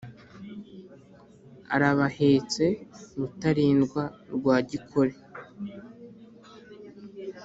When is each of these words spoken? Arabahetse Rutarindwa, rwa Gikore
Arabahetse 1.75 2.63
Rutarindwa, 3.17 4.03
rwa 4.35 4.57
Gikore 4.69 5.13